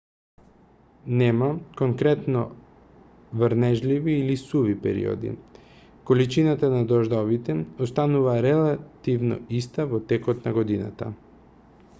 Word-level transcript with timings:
нема 1.17 1.59
конкретно 1.75 2.55
врнежливи 3.33 4.11
или 4.13 4.33
суви 4.37 4.73
периоди 4.81 5.37
количината 6.07 6.69
на 6.71 6.85
дождовите 6.87 7.55
останува 7.87 8.35
релативно 8.49 9.39
иста 9.61 9.85
во 9.87 9.99
текот 10.03 10.43
на 10.45 10.53
годината 10.61 11.13